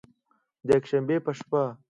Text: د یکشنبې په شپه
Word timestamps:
د 0.67 0.69
یکشنبې 0.77 1.17
په 1.25 1.31
شپه 1.37 1.61